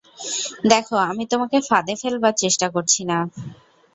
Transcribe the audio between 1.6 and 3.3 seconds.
ফাঁদে ফেলবার চেষ্টা করছি না।